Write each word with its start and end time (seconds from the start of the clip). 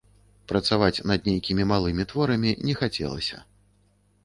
Працаваць 0.51 1.03
над 1.11 1.27
нейкімі 1.31 1.67
малымі 1.73 2.07
творамі 2.13 2.55
не 2.69 2.73
хацелася. 2.83 3.37